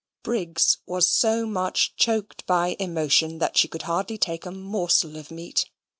[0.23, 5.29] Briggs was so much choked by emotion that she could hardly take a morsel of
[5.29, 5.69] meat.